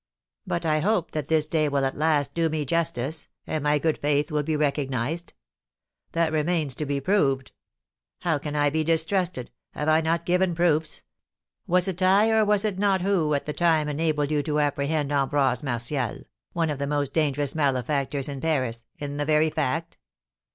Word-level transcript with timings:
"But 0.47 0.65
I 0.65 0.79
hope 0.79 1.11
that 1.11 1.27
this 1.27 1.45
day 1.45 1.69
will 1.69 1.85
at 1.85 1.95
last 1.95 2.33
do 2.33 2.49
me 2.49 2.65
justice, 2.65 3.27
and 3.45 3.63
my 3.63 3.77
good 3.77 3.99
faith 3.99 4.31
will 4.31 4.41
be 4.41 4.55
recognised." 4.55 5.33
"That 6.13 6.31
remains 6.33 6.73
to 6.73 6.87
be 6.87 6.99
proved." 6.99 7.51
"How 8.21 8.39
can 8.39 8.55
I 8.55 8.71
be 8.71 8.83
distrusted 8.83 9.51
have 9.73 9.87
I 9.87 10.01
not 10.01 10.25
given 10.25 10.55
proofs? 10.55 11.03
Was 11.67 11.87
it 11.87 12.01
I 12.01 12.31
or 12.31 12.43
was 12.43 12.65
it 12.65 12.79
not 12.79 13.03
who, 13.03 13.35
at 13.35 13.45
the 13.45 13.53
time, 13.53 13.87
enabled 13.87 14.31
you 14.31 14.41
to 14.41 14.59
apprehend 14.59 15.11
Ambroise 15.11 15.61
Martial, 15.61 16.23
one 16.53 16.71
of 16.71 16.79
the 16.79 16.87
most 16.87 17.13
dangerous 17.13 17.53
malefactors 17.53 18.27
in 18.27 18.41
Paris, 18.41 18.83
in 18.97 19.17
the 19.17 19.25
very 19.25 19.51
fact?" 19.51 19.99